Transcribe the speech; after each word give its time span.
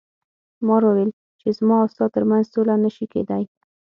مار 0.67 0.83
وویل 0.85 1.11
چې 1.41 1.47
زما 1.57 1.77
او 1.81 1.87
ستا 1.93 2.05
تر 2.15 2.23
منځ 2.29 2.45
سوله 2.53 2.75
نشي 2.83 3.05
کیدی. 3.13 3.43